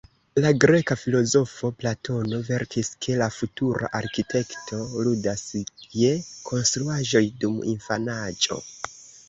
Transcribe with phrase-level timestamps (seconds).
[0.43, 5.45] La greka filozofo Platono verkis, ke la futura arkitekto ludas
[6.01, 6.11] je
[6.51, 8.63] konstruaĵoj dum infanaĝo.